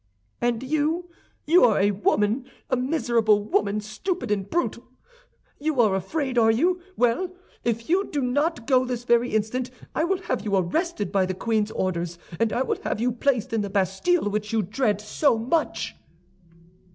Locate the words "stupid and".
3.81-4.49